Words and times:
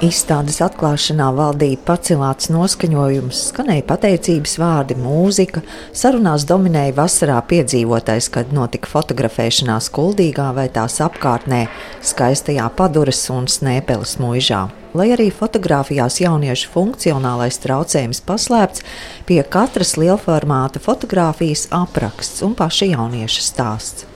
Izstādes 0.00 0.62
atklāšanā 0.64 1.26
valdīja 1.36 1.76
pacilāts 1.84 2.48
noskaņojums, 2.48 3.42
skanēja 3.50 3.84
pateicības 3.84 4.54
vārdi, 4.62 4.96
mūzika, 4.96 5.60
sarunās 5.92 6.46
dominēja 6.48 6.94
vasarā 6.96 7.36
piedzīvotais, 7.50 8.30
kad 8.32 8.54
notika 8.56 8.88
fotografēšanās 8.88 9.90
Kuldīgā 9.92 10.48
vai 10.56 10.70
tās 10.72 10.96
apkārtnē, 11.04 11.66
skaistajā 12.00 12.70
paduras 12.80 13.20
un 13.34 13.44
snēpeles 13.52 14.16
muižā. 14.24 14.62
Lai 14.96 15.10
arī 15.12 15.28
fotografijās 15.30 16.16
jauniešu 16.24 16.72
funkcionālais 16.72 17.60
traucējums 17.60 18.24
paslēpts, 18.24 18.86
pie 19.28 19.42
katras 19.44 19.98
lielformāta 20.00 20.80
fotografijas 20.80 21.68
apraksts 21.76 22.40
un 22.48 22.56
paša 22.56 22.94
jaunieša 22.96 23.50
stāsts. 23.52 24.09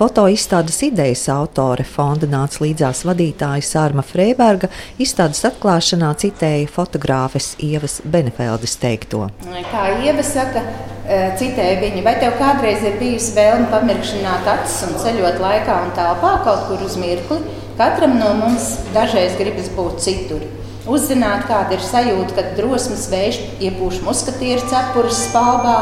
Fotoizstādes 0.00 0.78
idejas 0.86 1.26
autore 1.28 1.84
fonda 1.84 2.24
nāca 2.24 2.62
līdzās 2.62 3.02
vadītāja 3.04 3.60
Sārma 3.66 4.00
Freiberga. 4.00 4.70
Izstādes 4.96 5.42
atklāšanā 5.44 6.14
citēja 6.22 6.70
fotogrāfes 6.72 7.50
Ievas 7.60 7.98
Benefeldes 8.08 8.78
teikto. 8.80 9.26
Kā 9.68 9.82
Ieva 10.00 10.24
saka, 10.24 10.62
e, 11.04 11.18
citēja 11.36 11.82
viņa, 11.82 12.04
vai 12.06 12.14
tev 12.22 12.38
kādreiz 12.40 12.80
ir 12.88 12.96
bijusi 13.02 13.34
vēlme 13.36 13.68
pamirkšķināt 13.74 14.48
acis 14.54 14.78
un 14.88 14.96
ceļot 15.04 15.36
laikā 15.44 15.76
un 15.84 15.92
telpā 16.00 16.32
kaut 16.48 16.64
kur 16.70 16.88
uz 16.88 16.96
mirkli? 16.96 17.42
Katram 17.76 18.16
no 18.22 18.32
mums 18.40 18.78
dažreiz 18.96 19.36
gribas 19.36 19.68
būt 19.76 20.00
citur. 20.00 20.48
Uzzināt, 20.90 21.44
kāda 21.46 21.76
ir 21.76 21.82
sajūta, 21.86 22.34
kad 22.34 22.54
drosmes 22.58 23.04
vējš 23.12 23.36
iepūš 23.62 24.00
muskatieru 24.02 24.64
cepures 24.72 25.20
spalvā, 25.28 25.76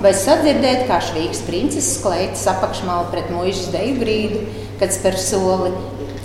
vai 0.00 0.14
sadzirdēt, 0.16 0.86
kā 0.88 1.02
švīgs 1.04 1.42
princises 1.44 1.98
kleitas 2.00 2.46
apakšmāla 2.48 3.10
pret 3.12 3.28
mūža 3.34 3.74
deju 3.74 3.98
brīdi, 4.00 4.40
kad 4.80 4.94
spēr 4.94 5.20
soli. 5.20 5.74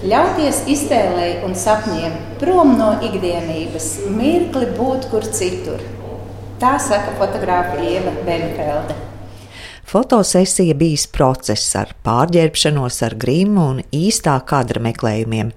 Ļauties 0.07 0.63
iztēlēji 0.71 1.41
un 1.43 1.57
sapņiem, 1.59 2.15
prom 2.39 2.77
no 2.79 2.93
ikdienības, 3.09 3.91
mirkli 4.15 4.71
būt 4.79 5.09
kur 5.11 5.27
citur. 5.27 5.83
Tā 6.63 6.77
saka 6.79 7.19
fotogrāfa 7.19 7.83
Ieva 7.83 8.15
Benfelde. 8.23 9.08
Fotosesija 9.89 10.75
bijis 10.77 11.07
process 11.09 11.71
ar 11.73 11.95
pārģērbšanos, 12.05 12.99
ar 13.07 13.15
grimu 13.17 13.63
un 13.71 13.77
īstā 13.89 14.35
kadra 14.45 14.83
meklējumiem. 14.85 15.47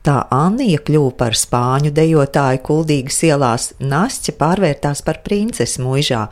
Tā 0.00 0.14
Anija 0.32 0.78
kļuva 0.80 1.10
par 1.18 1.36
spāņu 1.36 1.90
dejotāju 1.92 2.62
kuldīgas 2.64 3.18
ielās, 3.28 3.66
Nastja 3.84 4.32
pārvērtās 4.38 5.02
par 5.04 5.18
princesi 5.26 5.84
muižā, 5.84 6.22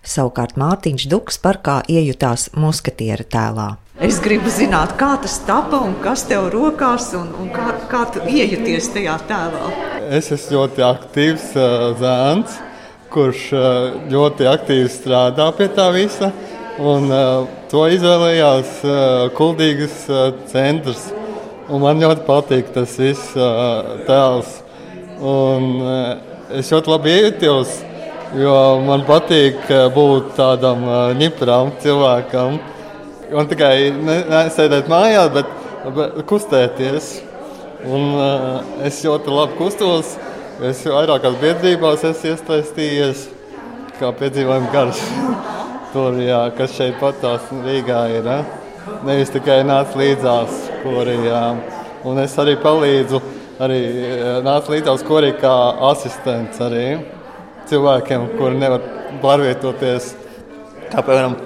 savukārt 0.00 0.56
Mārtiņš 0.56 1.04
Duks 1.12 1.36
par 1.44 1.58
kā 1.66 1.74
iejutās 1.92 2.46
muskatiera 2.56 3.26
tēlā. 3.28 3.66
Es 4.00 4.16
gribu 4.24 4.48
zināt, 4.48 4.94
kā 4.96 5.10
tas 5.20 5.34
tapa 5.44 5.82
un 5.84 5.98
kas 6.00 6.22
tev 6.30 6.46
rokās, 6.54 7.10
un, 7.18 7.34
un 7.42 7.50
kā, 7.52 7.74
kā 7.90 8.06
tu 8.14 8.22
iejuties 8.32 8.88
tajā 8.94 9.18
tēlā. 9.28 9.66
Es 10.08 10.32
esmu 10.32 10.56
ļoti 10.56 10.86
aktīvs 10.88 11.50
uh, 11.52 11.84
zēns, 12.00 12.56
kurš 13.12 13.44
uh, 13.52 14.00
ļoti 14.08 14.48
aktīvi 14.54 14.88
strādā 14.88 15.50
pie 15.60 15.68
tā 15.76 15.90
visa. 15.92 16.32
Un, 16.80 17.10
uh, 17.12 17.44
to 17.68 17.82
izvēlējās 17.92 18.78
uh, 18.88 19.26
Kuldīgas 19.36 20.06
uh, 20.08 20.30
centrs. 20.48 21.10
Un 21.68 21.82
man 21.82 22.00
ļoti 22.00 22.24
patīk 22.24 22.70
tas 22.72 22.94
viss 22.96 23.34
uh, 23.36 23.98
tēls. 24.06 24.54
Un, 25.20 25.66
uh, 25.84 26.56
es 26.56 26.72
ļoti 26.72 26.92
labi 26.94 27.12
iejutos, 27.18 27.74
jo 28.40 28.54
man 28.86 29.04
patīk 29.04 29.60
uh, 29.68 29.90
būt 29.92 30.32
tādam 30.40 30.88
uh, 30.88 30.96
ņipram 31.20 31.74
cilvēkam. 31.84 32.56
Man 33.28 33.52
tikai 33.52 33.74
nesēdēt 34.00 34.88
mājās, 34.90 35.30
bet, 35.36 35.54
bet 36.00 36.18
kustēties. 36.32 37.12
Un, 37.84 38.10
uh, 38.16 38.74
es 38.88 39.04
ļoti 39.04 39.36
labi 39.36 39.60
kustos. 39.60 40.16
Es 40.64 40.80
vairākās 40.88 41.36
biedrībās 41.44 42.08
esmu 42.08 42.34
iesaistījies, 42.34 43.28
kā 44.00 44.16
piedzīvojuma 44.16 44.72
garš. 44.72 45.08
tur, 45.92 46.16
jā, 46.22 46.40
kas 46.56 46.74
šeit 46.76 46.98
pat 47.00 47.20
tās 47.22 47.50
Rīgā 47.64 48.00
ir. 48.16 48.26
Ja? 48.26 48.40
Nevis 49.06 49.32
tikai 49.34 49.60
nāc 49.66 49.92
līdzās 49.98 50.56
korijā. 50.84 51.42
Un 52.08 52.20
es 52.22 52.34
arī 52.40 52.56
palīdzu, 52.60 53.20
arī 53.60 53.80
nāc 54.46 54.70
līdzās 54.72 55.04
korijā 55.06 55.36
kā 55.42 55.54
asistents 55.90 56.60
arī 56.64 56.84
cilvēkiem, 57.70 58.26
kuri 58.38 58.58
nevar 58.60 58.84
pārvietoties, 59.22 60.14
kā 60.90 61.04
piemēram 61.04 61.38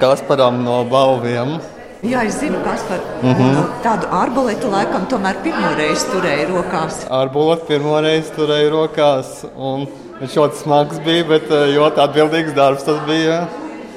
Kasparam 0.00 0.56
no 0.64 0.80
balviem. 0.90 1.56
Jā, 2.04 2.24
es 2.28 2.38
zinu, 2.40 2.58
kas 2.64 2.82
par 2.88 3.00
mm 3.22 3.34
-hmm. 3.34 3.66
tādu 3.82 4.08
arboletu 4.12 4.70
laikam 4.70 5.06
tomēr 5.08 5.36
pirmo 5.42 5.74
reizi 5.76 6.06
turēja 6.12 6.48
rokās. 6.48 7.06
Arboletu 7.10 7.66
pirmo 7.66 8.00
reizi 8.00 8.32
turēja 8.36 8.70
rokās. 8.70 9.44
Un 9.56 9.86
Viņš 10.14 10.34
ļoti 10.38 10.58
smags 10.60 11.00
bija, 11.02 11.24
bet 11.26 11.48
eh, 11.50 11.72
ļoti 11.74 11.98
atbildīgs 12.04 12.54
darbs 12.54 12.84
tas 12.86 13.00
bija. 13.08 13.40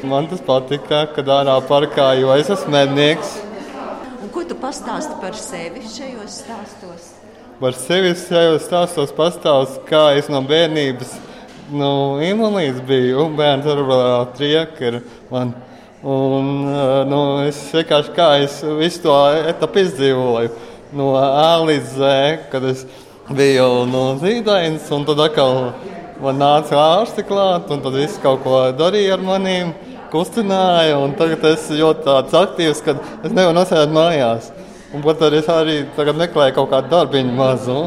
Man 0.07 0.25
tas 0.29 0.41
patika, 0.41 1.03
kad 1.13 1.29
ārā 1.29 1.53
parkā, 1.69 2.07
jo 2.17 2.31
es 2.33 2.49
esmu 2.53 2.73
mednieks. 2.73 3.35
Un 4.25 4.31
ko 4.33 4.41
tu 4.49 4.57
pastāsti 4.57 5.13
par 5.21 5.37
sevi 5.37 5.83
šajos 5.85 6.39
stāstos? 6.41 7.11
Par 7.61 7.77
sevi 7.77 8.15
šajos 8.17 8.65
stāstos 8.65 9.13
pastāstu, 9.17 9.83
kā 9.89 10.01
es 10.17 10.29
no 10.33 10.41
bērnības 10.49 11.13
nu, 11.69 11.91
invalīds 12.25 12.81
biju. 12.89 13.29
Bērns 13.37 13.69
ar 13.75 14.33
trieku 14.33 14.89
ir 14.89 15.01
man. 15.29 15.53
Un, 16.05 16.49
nu, 17.09 17.19
es 17.47 17.57
vienkārši 17.73 18.11
kā 18.13 18.27
es 18.43 18.59
visu 18.77 19.01
to 19.07 19.15
etapu 19.49 19.81
izdzīvoju. 19.81 20.51
No 20.93 21.15
A 21.17 21.57
līdz 21.65 21.95
Z, 21.97 22.11
kad 22.51 22.63
es 22.69 22.83
biju 23.33 23.87
no 23.89 24.03
zīdainas 24.21 24.85
un 24.93 25.07
tad 25.07 25.23
atkal 25.25 25.73
man 26.21 26.37
nāca 26.37 26.77
ārsti 26.77 27.25
klāt, 27.27 27.67
un 27.73 27.81
tad 27.81 27.97
viss 27.97 28.21
kaut 28.21 28.45
ko 28.45 28.61
darīja 28.77 29.17
ar 29.17 29.25
maniem, 29.25 29.73
kustināja. 30.13 31.01
Tagad 31.17 31.49
es 31.49 31.67
ļoti 31.73 32.15
aktīvs, 32.45 32.85
ka 32.85 32.95
es 33.25 33.33
nevaru 33.33 33.57
nosēdēt 33.57 33.97
mājās. 33.97 34.53
Un 34.93 35.01
pat 35.03 35.25
arī 35.25 35.41
es 35.41 35.49
arī 35.51 35.79
meklēju 35.97 36.55
kaut 36.55 36.71
kādu 36.71 36.93
darbiņu 36.93 37.33
mazu, 37.35 37.79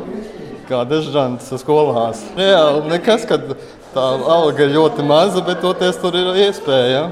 kā 0.69 0.83
dežants 0.85 1.55
skolās. 1.63 2.27
Reāli 2.37 2.91
nekas, 2.91 3.23
ka 3.25 3.39
tā 3.95 4.09
alga 4.35 4.67
ir 4.67 4.75
ļoti 4.75 5.07
maza, 5.07 5.47
bet 5.47 5.63
toties 5.63 6.03
tur 6.03 6.19
ir 6.19 6.49
iespēja. 6.49 7.07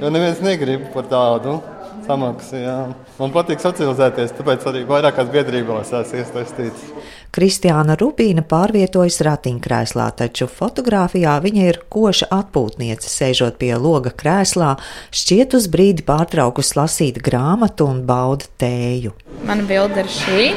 Jo 0.00 0.08
neviens 0.08 0.40
negrib 0.44 0.88
par 0.94 1.08
tādu 1.10 1.58
samaksu. 2.06 2.58
Jā. 2.60 2.76
Man 3.18 3.32
patīk 3.34 3.62
socializēties, 3.62 4.32
tāpēc 4.38 4.66
arī 4.70 4.82
vairākās 4.88 5.30
biedrībās 5.32 5.92
esmu 6.00 6.20
iesaistīts. 6.22 6.86
Kristiāna 7.30 7.94
Rubīna 8.00 8.42
pārvietojas 8.48 9.20
ratiņkrēslā, 9.26 10.08
taču 10.18 10.48
fotografijā 10.50 11.36
viņa 11.44 11.66
ir 11.68 11.78
koša 11.92 12.30
atpūtniece, 12.40 13.06
sēžot 13.12 13.60
pie 13.60 13.70
loga 13.78 14.10
krēslā, 14.10 14.72
šķiet 15.14 15.54
uz 15.60 15.68
brīdi 15.70 16.06
pārtraukus 16.08 16.74
lasīt 16.78 17.20
grāmatu 17.22 17.86
un 17.92 18.02
bauda 18.08 18.50
tēju. 18.58 19.14
Mana 19.46 19.66
bilde 19.68 20.02
ir 20.02 20.10
šī, 20.10 20.50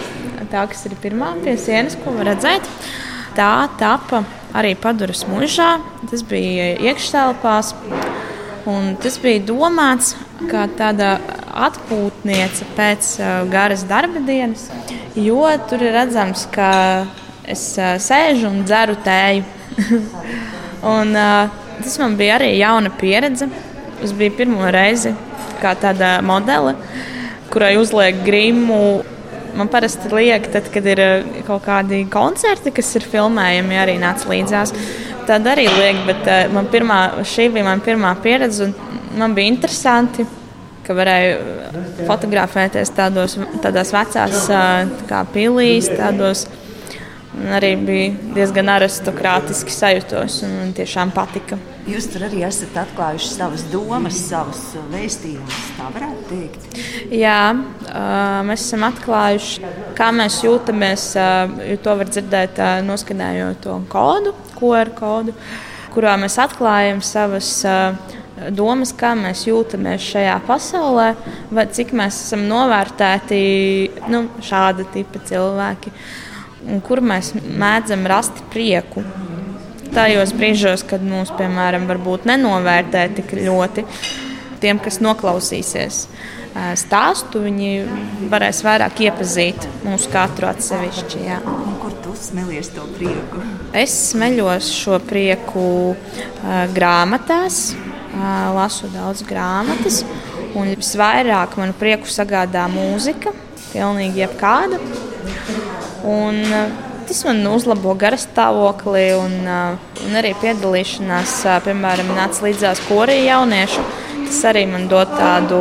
tā 0.49 0.65
kas 0.71 0.87
ir 0.89 0.97
pirmā 1.03 1.35
pie 1.43 1.57
sienas, 1.61 1.99
ko 2.01 2.15
var 2.17 2.31
redzēt. 2.33 2.65
Tā 3.37 3.53
tapa 3.79 4.23
arī 4.57 4.73
paduras 4.77 5.25
mužā, 5.29 5.75
tas 6.09 6.25
bija 6.29 6.73
iekštelpās. 6.89 7.73
Un 8.69 8.94
tas 9.03 9.18
bija 9.19 9.44
domāts 9.44 10.13
kā 10.47 10.68
tāda 10.78 11.18
atpūtniece 11.68 12.68
pēc 12.78 13.16
uh, 13.19 13.31
garas 13.51 13.84
darba 13.90 14.22
dienas 14.24 14.69
jo 15.16 15.46
tur 15.69 15.84
ir 15.84 15.94
redzams, 15.94 16.47
ka 16.53 17.06
es 17.46 17.74
uh, 17.78 17.96
sēžu 18.01 18.50
un 18.50 18.63
dzeru 18.66 18.96
tēju. 19.06 19.44
un, 20.96 21.13
uh, 21.13 21.53
tas 21.81 21.97
man 22.01 22.18
bija 22.18 22.40
arī 22.40 22.53
jauna 22.57 22.91
pieredze. 23.00 23.50
Es 24.03 24.13
biju 24.18 24.35
pirmo 24.40 24.68
reizi 24.74 25.13
kā 25.62 25.75
tāda 25.80 26.18
modele, 26.25 26.75
kurai 27.53 27.75
uzliek 27.80 28.24
grimu. 28.25 29.04
Man 29.54 29.69
parasti 29.69 30.09
liek, 30.09 30.48
tad, 30.50 30.66
kad 30.74 30.86
ir 30.89 31.00
kaut 31.45 31.62
kādi 31.68 32.01
koncerti, 32.09 32.74
kas 32.74 32.89
ir 32.98 33.06
filmējami, 33.06 33.77
arī 33.77 34.00
nāc 34.01 34.25
līdzās. 34.25 34.74
Tad 35.27 35.47
arī 35.47 35.67
liek, 35.71 36.05
bet 36.07 36.25
uh, 36.27 36.45
man 36.53 36.69
pirmā, 36.71 37.01
šī 37.27 37.49
bija 37.53 37.67
mana 37.69 37.83
pirmā 37.83 38.15
pieredze, 38.23 38.69
un 38.69 39.19
man 39.19 39.35
bija 39.37 39.53
interesanti 39.53 40.25
ka 40.83 40.95
varēju 40.97 42.03
fotografēties 42.07 42.91
tādos, 42.95 43.37
tādās 43.63 43.93
vecās 43.95 44.49
kā 45.09 45.23
pilīs, 45.33 45.89
tādos. 45.95 46.45
Arī 47.33 47.71
bija 47.81 48.33
diezgan 48.35 48.69
aristokrātiski 48.75 49.74
sajūtos 49.74 50.35
un 50.45 50.74
tiešām 50.77 51.09
patika. 51.15 51.57
Jūs 51.89 52.06
tur 52.13 52.27
arī 52.27 52.44
esat 52.45 52.77
atklājuši 52.80 53.31
savas 53.33 53.63
domas, 53.71 54.19
savus 54.30 54.62
vēstījumus, 54.94 55.57
tā 55.75 55.89
varētu 55.95 56.27
teikt. 56.30 56.77
Jā, 57.12 57.39
mēs 58.45 58.68
esam 58.68 58.85
atklājuši, 58.88 59.71
kā 59.97 60.12
mēs 60.15 60.39
jūtamies. 60.45 61.09
To 61.83 61.95
var 62.00 62.12
dzirdēt, 62.13 62.62
noskanējot 62.88 63.63
to 63.65 63.80
kodu, 63.91 64.35
QR 64.59 64.94
kodu, 64.95 65.35
kurā 65.95 66.13
mēs 66.21 66.38
atklājam 66.39 67.01
savas 67.03 67.65
domas, 68.53 68.94
kā 68.95 69.12
mēs 69.18 69.47
jūtamies 69.50 70.06
šajā 70.13 70.38
pasaulē, 70.47 71.13
vai 71.53 71.65
cik 71.74 71.91
mēs 71.97 72.27
esam 72.27 72.45
novērtēti 72.50 73.41
nu, 74.13 74.27
šāda 74.44 74.88
tipa 74.94 75.21
cilvēki, 75.27 75.94
un 76.68 76.81
kur 76.86 77.01
mēs 77.04 77.33
mēdzam 77.36 78.07
rast 78.10 78.44
prieku. 78.54 79.04
Tajos 79.94 80.31
brīžos, 80.33 80.86
kad 80.89 81.04
mūs, 81.06 81.30
piemēram, 81.38 81.86
varbūt 81.89 82.25
nenovērtē 82.25 83.07
tik 83.19 83.36
ļoti, 83.38 83.83
tiem, 84.63 84.80
kas 84.81 84.98
noklausīsies 85.04 86.07
stāstu, 86.77 87.42
viņi 87.48 87.69
varēs 88.31 88.62
vairāk 88.65 89.01
iepazīt 89.07 89.65
mūsu 89.86 90.12
katru 90.13 90.50
atsevišķi. 90.51 91.21
Jā. 91.25 91.39
Kur 91.81 91.95
tu 92.04 92.13
smelies 92.18 92.69
to 92.75 92.86
prieku? 92.98 93.42
Es 93.74 93.95
smeļos 94.12 94.69
šo 94.69 95.00
prieku 95.07 95.66
uh, 95.94 96.51
grāmatās, 96.75 97.74
uh, 97.74 98.54
lasu 98.54 98.92
daudz 98.94 99.25
grāmatas, 99.25 100.04
un 100.54 100.69
visvairāk 100.77 101.57
man 101.57 101.74
prieku 101.77 102.09
sagādā 102.09 102.68
mūzika, 102.71 103.33
pilnīgi 103.71 104.21
jebkāda. 104.21 104.81
Un, 106.03 106.41
Tas 107.03 107.19
man 107.27 107.41
uzlabo 107.51 107.91
garastāvokli 108.00 109.09
un, 109.19 109.33
un 110.07 110.13
arī 110.15 110.29
piedalīšanās, 110.39 111.33
piemēram, 111.65 112.13
nāca 112.15 112.45
līdzās 112.45 112.79
korī 112.88 113.17
jauniešu. 113.25 113.83
Tas 114.23 114.39
arī 114.53 114.63
man 114.71 114.88
dod 114.88 115.11
tādu 115.17 115.59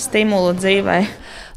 stimulu 0.00 0.54
dzīvē. 0.56 0.96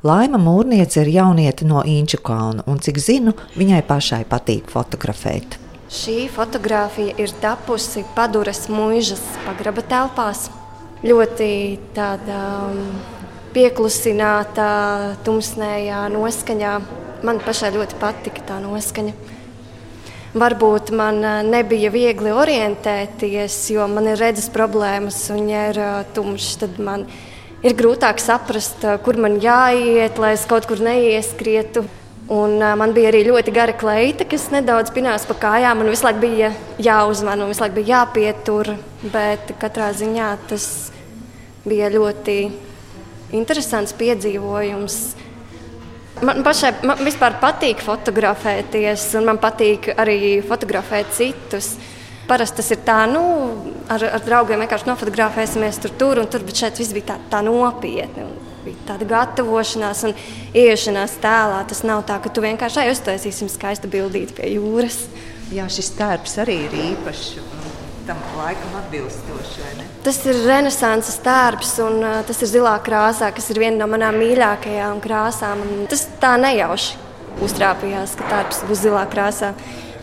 Laima 0.03 0.39
Mūrniece 0.41 1.03
ir 1.03 1.11
jaunieta 1.13 1.65
no 1.69 1.83
Inču 1.87 2.19
kalna, 2.25 2.65
un 2.67 2.81
cik 2.83 2.99
zinu, 2.99 3.35
viņai 3.55 3.83
pašai 3.87 4.23
patīk 4.27 4.71
fotografēt. 4.73 5.59
Šī 5.91 6.25
fotografija 6.31 7.15
ir 7.21 7.31
tapusi 7.41 8.03
Paduras 8.15 8.65
mūžas 8.71 9.21
pagraba 9.45 9.83
telpās. 9.85 10.49
Ļoti 11.05 11.51
tāda 11.95 12.41
um, 12.67 12.81
pieklusināta, 13.55 14.71
tumsnējā 15.25 16.07
noskaņā. 16.13 16.73
Man 17.21 17.41
pašai 17.43 17.73
ļoti 17.75 17.97
patika 18.01 18.41
tā 18.47 18.57
noskaņa. 18.63 19.13
Varbūt 20.31 20.93
man 20.95 21.19
uh, 21.21 21.41
nebija 21.43 21.91
viegli 21.91 22.31
orientēties, 22.31 23.57
jo 23.75 23.85
man 23.91 24.07
ir 24.13 24.21
redzes 24.21 24.47
problēmas, 24.53 25.19
un, 25.35 25.49
ja 25.51 25.67
ir 25.73 25.79
uh, 25.81 25.97
tumšs, 26.15 26.53
tad 26.63 26.79
man 26.81 27.03
ir 27.61 27.75
grūtāk 27.77 28.21
saprast, 28.23 28.85
kur 29.05 29.19
man 29.21 29.37
jāiet, 29.43 30.17
lai 30.21 30.33
es 30.37 30.47
kaut 30.49 30.69
kur 30.69 30.81
neieskrietu. 30.81 31.83
Un, 32.31 32.61
man 32.79 32.93
bija 32.95 33.09
arī 33.11 33.25
ļoti 33.27 33.51
gara 33.51 33.73
kleita, 33.75 34.23
kas 34.29 34.45
nedaudz 34.53 34.93
pinās 34.95 35.25
pa 35.27 35.35
kājām. 35.35 35.81
Man 35.81 35.89
visu 35.91 36.05
laiku 36.05 36.21
bija 36.21 36.53
jāuzman, 36.79 37.41
un 37.43 37.51
visu 37.51 37.65
laiku 37.65 37.81
bija 37.81 37.97
jāpietur. 37.97 38.71
Bet 39.11 39.51
katrā 39.59 39.89
ziņā 39.97 40.29
tas 40.47 40.67
bija 41.67 41.89
ļoti 41.91 42.37
interesants 43.35 43.91
piedzīvojums. 43.99 45.01
Man 46.19 46.43
pašai 46.43 46.73
man 46.85 46.99
vispār 47.05 47.37
patīk 47.41 47.79
fotografēties, 47.81 49.07
un 49.17 49.29
man 49.31 49.39
patīk 49.41 49.93
arī 49.95 50.41
fotografēt 50.45 51.15
citus. 51.15 51.73
Parasti 52.27 52.59
tas 52.59 52.69
ir 52.75 52.83
tā, 52.85 52.99
nu, 53.09 53.23
ar, 53.91 54.03
ar 54.19 54.21
draugiem 54.23 54.61
vienkārši 54.61 54.87
nofotografēsimies 54.87 55.81
tur, 55.81 55.95
tur 55.99 56.21
un 56.21 56.29
tur, 56.31 56.43
bet 56.45 56.61
šeit 56.61 56.77
viss 56.79 56.93
bija 56.95 57.13
tā, 57.13 57.17
tā 57.31 57.41
nopietni. 57.47 58.27
Bija 58.61 58.85
tāda 58.91 59.07
gatavošanās 59.09 60.03
un 60.09 60.13
ieiešanās 60.53 61.17
tēlā. 61.23 61.63
Tas 61.71 61.81
nav 61.87 62.05
tā, 62.07 62.19
ka 62.21 62.29
tu 62.29 62.43
vienkārši 62.45 62.91
uztaisīsim 62.91 63.49
skaistu 63.49 63.89
bildīti 63.91 64.37
pie 64.37 64.53
jūras. 64.53 65.01
Jā, 65.51 65.65
šis 65.71 65.95
tērps 65.97 66.37
arī 66.45 66.61
ir 66.67 66.79
īpašs. 66.91 67.60
Tam 68.11 68.19
laikam 68.35 68.73
atbilstoši. 68.75 69.85
Tas 70.03 70.17
ir 70.27 70.35
renesanses 70.43 71.15
tērps, 71.23 71.69
un 71.79 72.01
tas 72.27 72.41
ir 72.43 72.49
zilā 72.51 72.73
krāsā, 72.83 73.29
kas 73.31 73.45
ir 73.53 73.61
viena 73.61 73.77
no 73.79 73.85
manām 73.87 74.17
mīļākajām 74.19 74.99
krāsām. 74.99 75.61
Tas 75.87 76.03
tā 76.19 76.33
nejauši 76.41 76.97
uztrāpījās, 77.45 78.17
ka 78.19 78.27
tērps 78.33 78.65
būs 78.67 78.81
zilā 78.83 79.05
krāsā. 79.13 79.53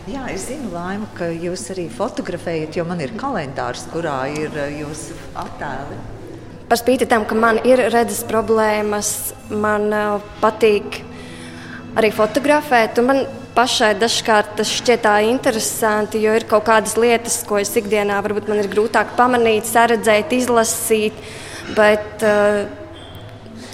Jā, 0.09 0.23
es 0.33 0.47
zinu, 0.47 0.71
Laima, 0.73 1.05
ka 1.19 1.27
jūs 1.29 1.67
arī 1.75 1.85
fotografējat, 1.93 2.79
jo 2.79 2.87
man 2.89 3.05
ir 3.05 3.13
kalendārs, 3.19 3.85
kurā 3.93 4.23
ir 4.33 4.57
jūsu 4.79 5.13
attēli. 5.37 6.01
Par 6.65 6.81
spīti 6.81 7.05
tam, 7.13 7.29
ka 7.29 7.37
man 7.37 7.61
ir 7.61 7.91
redzes 7.93 8.23
problēmas, 8.25 9.35
man 9.53 9.85
patīk 10.41 11.03
arī 11.93 12.09
fotografēt. 12.17 13.03
Man 13.05 13.21
pašai 13.59 13.93
dažkārt 13.99 14.55
tas 14.59 14.71
šķiet 14.71 15.03
tā 15.03 15.17
interesanti, 15.27 16.21
jo 16.23 16.31
ir 16.37 16.47
kaut 16.47 16.63
kādas 16.69 16.95
lietas, 16.99 17.41
ko 17.47 17.59
es 17.59 17.73
ikdienā 17.75 18.21
varbūt 18.23 18.47
man 18.47 18.61
ir 18.61 18.69
grūtāk 18.71 19.17
pamanīt, 19.19 19.67
saredzēt, 19.67 20.31
izlasīt. 20.37 21.17
Bet, 21.75 22.23
uh, 22.23 22.63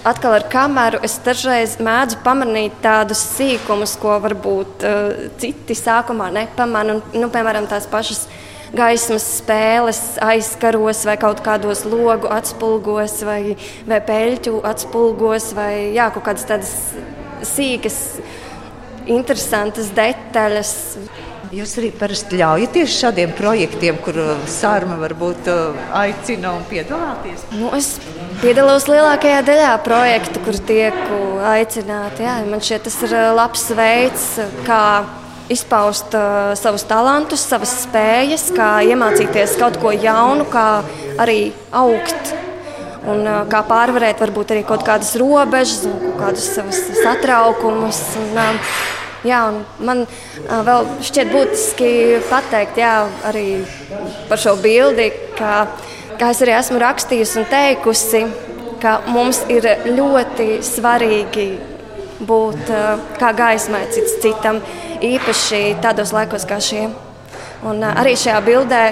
atkal 0.06 0.36
ar 0.40 0.46
kameru 0.50 1.00
es 1.06 1.14
dažreiz 1.24 1.76
mēdzu 1.82 2.18
pamanīt 2.26 2.80
tādus 2.82 3.22
sīkumus, 3.36 3.94
ko 4.02 4.18
varbūt 4.24 4.86
uh, 4.86 5.22
citi 5.40 5.78
sākumā 5.78 6.32
nepamanā. 6.34 6.98
Nu, 7.14 7.30
piemēram, 7.30 7.70
tās 7.70 7.86
pašas 7.90 8.26
gaismas 8.76 9.24
spēles 9.38 10.00
aizkaros 10.26 11.04
vai 11.06 11.14
kaut 11.22 11.40
kādos 11.46 11.84
logu 11.86 12.26
atspulgos 12.34 13.20
vai, 13.26 13.54
vai 13.86 14.00
peļķu 14.10 14.58
atspulgos 14.66 15.52
vai 15.56 15.92
jā, 15.94 16.10
kaut 16.14 16.26
kādas 16.26 16.50
tādas 16.50 16.74
sīkas, 17.54 18.00
interesantas 19.06 19.90
detaļas. 19.96 20.72
Jūs 21.54 21.76
arī 21.78 21.92
parasti 21.94 22.40
ļaujaties 22.40 22.94
šādiem 23.00 23.34
projektiem, 23.38 23.98
kur 24.02 24.16
uh, 24.18 24.32
sārma 24.50 24.96
varbūt 24.98 25.46
uh, 25.52 25.76
aicina 25.94 26.56
un 26.58 26.64
piedalāties? 26.66 27.44
Nu, 27.54 27.70
es 27.76 27.92
piedalos 28.42 28.88
lielākajā 28.90 29.44
daļā 29.46 29.70
projektu, 29.86 30.42
kur 30.42 30.58
tiek 30.66 30.98
aicināti. 31.52 32.26
Jā, 32.26 32.40
man 32.50 32.64
šķiet, 32.64 32.88
tas 32.88 32.98
ir 33.06 33.14
uh, 33.14 33.28
labs 33.38 33.68
veids, 33.78 34.26
kā 34.66 34.82
izpaust 35.52 36.16
uh, 36.18 36.50
savus 36.58 36.82
talantus, 36.90 37.46
savas 37.46 37.76
spējas, 37.84 38.48
kā 38.56 38.72
iemācīties 38.90 39.54
kaut 39.60 39.78
ko 39.82 39.94
jaunu, 39.94 40.48
kā 40.50 40.66
arī 41.22 41.52
augt. 41.70 42.34
Un, 43.06 43.22
uh, 43.22 43.44
kā 43.50 43.62
pārvarēt 43.68 44.18
varbūt 44.22 44.52
arī 44.54 44.66
kaut 44.66 44.82
kādas 44.86 45.14
robežas, 45.20 45.86
kaut 45.86 46.20
kādus 46.20 46.50
savus 46.56 46.82
satraukumus. 47.04 48.02
Un, 48.22 48.38
uh, 48.42 48.76
Jā, 49.26 49.40
man 49.82 50.04
uh, 50.04 50.60
vēl 50.66 50.84
šķiet 51.02 51.30
būtiski 51.32 51.88
pateikt 52.28 52.76
jā, 52.78 52.92
arī 53.26 53.46
par 54.28 54.38
šo 54.38 54.52
bildi, 54.60 55.08
ka, 55.38 55.64
kā 56.20 56.28
es 56.34 56.42
arī 56.44 56.54
esmu 56.54 56.78
rakstījusi 56.82 57.40
un 57.40 57.48
teikusi, 57.50 58.20
ka 58.82 59.00
mums 59.08 59.40
ir 59.50 59.66
ļoti 59.88 60.60
svarīgi 60.62 61.48
būt 62.28 62.70
uh, 62.70 63.02
kā 63.18 63.32
gaismai 63.36 63.86
cits 63.94 64.20
citam, 64.22 64.60
īpaši 65.02 65.62
tādos 65.82 66.14
laikos 66.14 66.46
kā 66.46 66.60
šie. 66.62 66.86
Un 67.66 67.82
arī 67.88 68.14
šajā 68.20 68.38
bildē, 68.46 68.82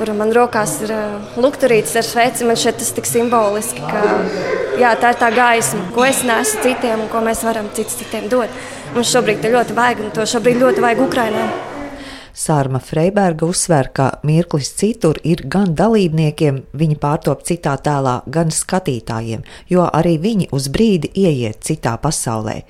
kura 0.00 0.14
man 0.16 0.32
rokās 0.32 0.78
ir 0.86 0.94
uh, 0.96 1.32
lukturītis 1.36 1.98
ar 2.00 2.06
sveci, 2.06 2.46
man 2.48 2.56
šķiet 2.56 2.78
tas 2.80 2.92
tik 2.96 3.08
simboliski, 3.08 3.84
ka 3.84 4.04
jā, 4.80 4.94
tā 4.96 5.12
ir 5.12 5.18
tā 5.20 5.28
gaisma, 5.36 5.82
ko 5.92 6.06
es 6.08 6.22
nesu 6.24 6.62
citiem 6.64 7.04
un 7.04 7.10
ko 7.12 7.20
mēs 7.26 7.44
varam 7.44 7.68
cits 7.76 8.00
citiem 8.00 8.30
dot. 8.32 8.62
Mums 8.94 9.12
šobrīd 9.12 9.44
ļoti 9.44 9.76
vajag, 9.76 10.06
un 10.06 10.14
to 10.16 10.24
šobrīd 10.32 10.62
ļoti 10.62 10.86
vajag 10.86 11.04
Ukrainā. 11.04 11.44
Sārma 12.40 12.78
Freiberga 12.80 13.44
uzsver, 13.44 13.90
ka 13.92 14.06
mirklis 14.24 14.70
citur 14.80 15.18
ir 15.28 15.42
gan 15.52 15.74
dalībniekiem, 15.76 16.62
viņi 16.72 16.96
pārtop 17.02 17.42
citā 17.44 17.74
tēlā, 17.84 18.14
gan 18.32 18.52
skatītājiem, 18.54 19.42
jo 19.68 19.84
arī 19.84 20.14
viņi 20.22 20.48
uz 20.56 20.70
brīdi 20.72 21.10
ieiet 21.20 21.60
citā 21.66 21.98
pasaulē. 22.00 22.62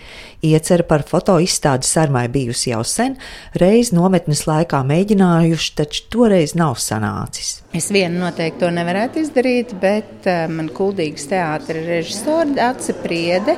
Iecer 0.43 0.83
par 0.89 1.05
fotoizstādi 1.07 1.87
Sārmai 1.87 2.25
bijusi 2.33 2.73
jau 2.73 2.81
sen, 2.83 3.15
reiz 3.63 3.93
nometnes 3.95 4.43
laikā 4.49 4.81
mēģinājuši, 4.89 5.71
taču 5.79 6.09
toreiz 6.17 6.57
nav 6.59 6.81
sanācis. 6.83 7.61
Es 7.77 7.93
vienu 7.95 8.25
noteikti 8.25 8.65
to 8.65 8.73
nevarētu 8.75 9.23
izdarīt, 9.23 9.77
bet 9.79 10.27
uh, 10.27 10.49
man 10.51 10.73
kuldīgas 10.75 11.29
teātris 11.31 11.87
režisori 11.87 12.59
Dācis 12.59 12.99
Priede 13.05 13.55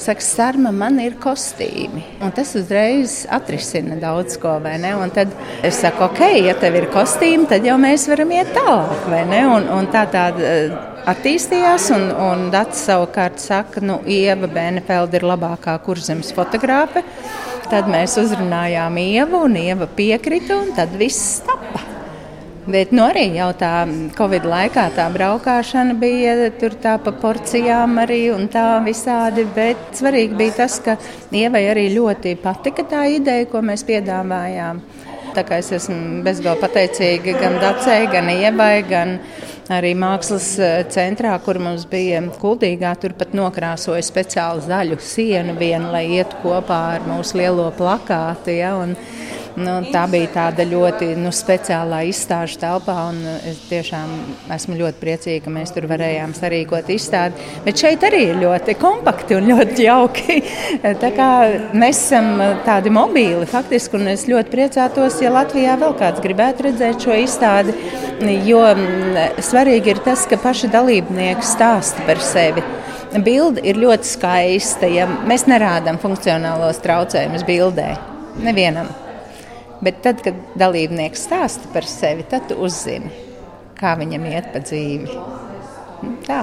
Saka, 0.00 0.24
Sārma, 0.24 0.70
man 0.72 0.96
ir 1.02 1.18
kostīmi. 1.20 2.00
Un 2.24 2.32
tas 2.32 2.54
uzreiz 2.56 3.26
atrisina 3.28 3.98
daudz 4.00 4.38
ko. 4.40 4.54
Un 4.56 5.12
tad 5.12 5.34
es 5.66 5.82
saku, 5.82 6.06
ok, 6.06 6.22
ja 6.46 6.54
tev 6.56 6.78
ir 6.78 6.88
kostīmi, 6.94 7.44
tad 7.50 7.68
jau 7.68 7.76
mēs 7.80 8.06
varam 8.08 8.32
iet 8.32 8.54
tālāk. 8.56 9.04
Un, 9.10 9.68
un 9.76 9.90
tā 9.92 10.06
tā 10.08 10.24
eh, 10.40 10.72
attīstījās. 11.10 11.90
Un, 11.98 12.08
un 12.16 12.48
Dārts 12.54 12.86
savukārt 12.88 13.44
saka, 13.44 13.84
nu, 13.84 14.00
Ieva 14.08 14.48
Bēnefeld 14.48 15.20
ir 15.20 15.28
labākā 15.34 15.76
kurzemes 15.84 16.32
fotogrāfe. 16.36 17.04
Tad 17.68 17.92
mēs 17.92 18.16
uzrunājām 18.24 18.96
Ievu, 19.04 19.44
un 19.50 19.60
Ieva 19.60 19.90
piekrita, 20.00 20.62
un 20.64 20.72
tad 20.80 20.96
viss 20.96 21.42
tapa. 21.44 21.89
Bet 22.70 22.92
nu, 22.94 23.02
arī 23.08 23.24
jau 23.34 23.48
tā 23.58 23.72
Covid 24.14 24.44
laikā 24.46 24.84
tā 24.94 25.06
braukšana 25.10 25.94
bija 25.98 26.50
tur 26.60 26.76
tā 26.78 26.96
pa 27.02 27.12
porcijām 27.22 27.98
arī 28.02 28.20
un 28.34 28.46
tā 28.52 28.64
visādi. 28.84 29.46
Bet 29.56 29.96
svarīgi 29.98 30.38
bija 30.38 30.58
tas, 30.62 30.78
ka 30.84 30.96
Ievai 31.34 31.64
arī 31.72 31.88
ļoti 31.94 32.36
patika 32.42 32.84
tā 32.86 33.06
ideja, 33.16 33.48
ko 33.50 33.62
mēs 33.64 33.82
piedāvājām. 33.88 34.82
Tā 35.34 35.44
kā 35.46 35.60
es 35.62 35.70
esmu 35.74 36.22
bezgalīgi 36.26 36.62
pateicīga 36.62 37.36
gan 37.38 37.58
Dacei, 37.62 38.06
gan 38.10 38.30
Ievai, 38.32 38.82
gan 38.86 39.16
arī 39.70 39.92
mākslas 39.98 40.52
centrā, 40.94 41.36
kur 41.44 41.60
mums 41.62 41.86
bija 41.90 42.22
kuldīgā, 42.42 42.94
tur 43.02 43.14
pat 43.18 43.34
nokrāsoja 43.38 44.02
speciālu 44.06 44.62
zaļu 44.66 44.98
sienu 45.02 45.54
vienu, 45.58 45.90
lai 45.94 46.06
ietu 46.18 46.38
kopā 46.42 46.80
ar 46.96 47.06
mūsu 47.06 47.38
lielo 47.38 47.70
plakātu. 47.78 48.54
Ja, 48.58 48.74
un, 48.82 48.96
Nu, 49.58 49.72
tā 49.90 50.04
bija 50.10 50.28
tāda 50.30 50.64
ļoti 50.68 51.10
nu, 51.18 51.32
speciālā 51.34 52.04
izstāžu 52.06 52.60
telpā, 52.62 52.94
un 53.10 53.18
es 53.48 53.58
tiešām 53.70 54.12
esmu 54.54 54.76
ļoti 54.78 55.00
priecīga, 55.00 55.42
ka 55.46 55.54
mēs 55.54 55.74
tur 55.74 55.88
varējām 55.90 56.34
sarīkot 56.36 56.90
izstādi. 56.94 57.48
Bet 57.64 57.80
šeit 57.82 58.04
arī 58.06 58.22
ir 58.28 58.38
ļoti 58.44 58.76
kompakti 58.80 59.34
un 59.38 59.50
ļoti 59.50 59.86
jauki. 59.88 60.38
Tā 61.02 61.10
kā 61.16 61.30
mēs 61.74 62.04
esam 62.04 62.30
tādi 62.66 62.92
mobīli 62.94 63.48
faktiski, 63.50 63.98
un 63.98 64.12
es 64.14 64.28
ļoti 64.30 64.54
priecātos, 64.54 65.18
ja 65.24 65.34
Latvijā 65.34 65.74
vēl 65.80 65.96
kāds 65.98 66.22
gribētu 66.22 66.68
redzēt 66.68 67.02
šo 67.06 67.18
izstādi, 67.24 67.74
jo 68.46 68.62
svarīgi 69.50 69.94
ir 69.96 70.04
tas, 70.06 70.28
ka 70.30 70.38
paši 70.40 70.70
dalībnieki 70.70 71.46
stāsta 71.46 72.06
par 72.06 72.22
sevi. 72.24 72.64
Bilde 73.26 73.62
ir 73.66 73.80
ļoti 73.82 74.06
skaista, 74.06 74.86
ja 74.86 75.08
mēs 75.26 75.48
nerādām 75.50 75.98
funkcionālos 75.98 76.78
traucējumus 76.84 77.46
bildē. 77.48 77.92
Nevienam. 78.40 79.09
Bet 79.80 80.02
tad, 80.04 80.20
kad 80.24 80.36
dalībnieks 80.60 81.22
stāsta 81.28 81.70
par 81.72 81.86
sevi, 81.88 82.26
tad 82.28 82.48
tu 82.50 82.58
uzzini, 82.60 83.08
kā 83.78 83.94
viņam 84.00 84.26
iet 84.28 84.50
pa 84.52 84.60
dzīvi. 84.64 85.14
Nu, 86.04 86.16
tā. 86.26 86.42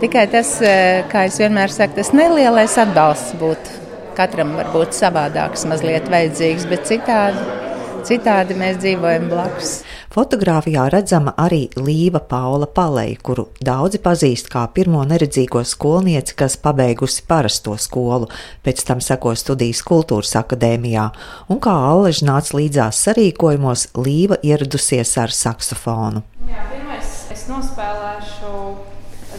Tikai 0.00 0.26
tas, 0.28 0.50
eh, 0.60 1.04
kā 1.08 1.24
es 1.24 1.38
vienmēr 1.40 1.72
saku, 1.72 1.96
tas 1.96 2.12
nelielais 2.12 2.76
atbalsts 2.76 3.36
būtu 3.40 3.84
katram 4.16 4.52
varbūt 4.56 4.92
savādāks, 4.96 5.64
mazliet 5.68 6.08
vajadzīgs, 6.12 6.68
bet 6.68 6.84
citādi 6.88 7.65
Citādi 8.06 8.54
mēs 8.54 8.76
dzīvojam 8.78 9.24
blakus. 9.26 9.70
Fotogrāfijā 10.14 10.84
redzama 10.94 11.32
arī 11.42 11.64
Līva 11.74 12.20
Paula 12.22 12.68
Paleja, 12.70 13.16
kuru 13.18 13.48
daudzi 13.58 13.98
pazīst 14.04 14.46
kā 14.52 14.62
pirmo 14.76 15.00
neredzīgo 15.10 15.64
skolnieci, 15.66 16.36
kas 16.38 16.54
pabeigusi 16.62 17.24
parasto 17.26 17.74
skolu, 17.82 18.28
pēc 18.62 18.84
tam 18.86 19.02
seko 19.02 19.32
studijas 19.34 19.82
kultūras 19.88 20.36
akadēmijā, 20.38 21.08
un 21.50 21.58
kā 21.58 21.74
Allež 21.88 22.22
nāca 22.22 22.54
līdzās 22.60 23.02
sarīkojumos, 23.08 23.88
Līva 23.98 24.38
ieradusies 24.38 25.16
ar 25.18 25.34
saksofonu. 25.34 26.22
Jā, 26.46 26.62
pirmais 26.70 27.12
es 27.34 27.44
nospēlēšu 27.50 28.54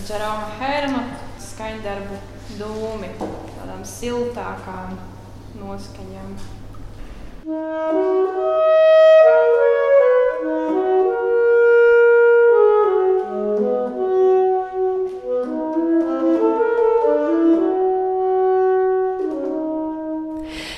Džeroma 0.04 0.52
Herma 0.60 1.06
skaņdarbu 1.48 2.20
dūmi, 2.60 3.16
tādām 3.56 3.88
siltākām 3.96 5.00
noskaņām. 5.64 6.57
Música 7.48 8.28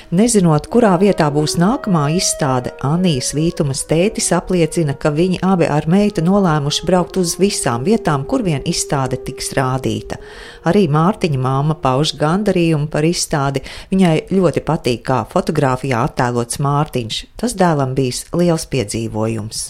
Nezinot, 0.10 0.66
kurā 0.74 0.96
vietā 0.98 1.28
būs 1.30 1.54
nākamā 1.62 2.08
izstāde, 2.18 2.72
Anijas 2.82 3.28
Vītumas 3.38 3.84
tētis 3.86 4.32
apliecina, 4.34 4.96
ka 4.98 5.12
viņi 5.14 5.38
abi 5.46 5.68
ar 5.70 5.86
meitu 5.86 6.24
nolēmuši 6.26 6.88
braukt 6.90 7.22
uz 7.22 7.36
visām 7.38 7.86
vietām, 7.86 8.26
kur 8.26 8.42
vien 8.42 8.66
izstāde 8.66 9.22
tiks 9.22 9.54
rādīta. 9.54 10.18
Arī 10.66 10.88
Mārtiņa 10.90 11.46
māma 11.46 11.78
pauž 11.78 12.18
gandarījumu 12.18 12.90
par 12.90 13.06
izstādi. 13.06 13.62
Viņai 13.94 14.16
ļoti 14.34 14.66
patīk, 14.66 15.06
kā 15.06 15.22
fotografijā 15.30 16.02
attēlots 16.10 16.58
Mārtiņš. 16.58 17.26
Tas 17.38 17.54
dēlam 17.54 17.94
bijis 17.94 18.26
liels 18.34 18.66
piedzīvojums. 18.66 19.68